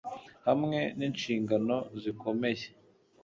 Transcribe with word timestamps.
Hamwe 0.47 0.79
ninshingano 0.97 1.75
zikomeye 2.01 2.65